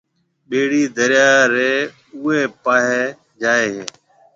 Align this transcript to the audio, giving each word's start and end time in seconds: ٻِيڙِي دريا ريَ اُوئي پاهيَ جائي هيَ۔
ٻِيڙِي 0.49 0.83
دريا 0.97 1.31
ريَ 1.53 1.71
اُوئي 2.15 2.41
پاهيَ 2.63 3.01
جائي 3.41 3.67
هيَ۔ 3.75 3.85